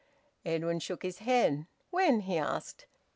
[0.43, 1.67] Edwin shook his head.
[1.91, 2.87] "When?" he asked.